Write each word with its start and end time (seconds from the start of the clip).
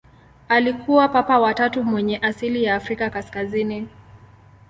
Alikuwa 0.49 1.07
Papa 1.09 1.39
wa 1.39 1.53
tatu 1.53 1.83
mwenye 1.83 2.17
asili 2.17 2.63
ya 2.63 2.75
Afrika 2.75 3.09
kaskazini. 3.09 3.87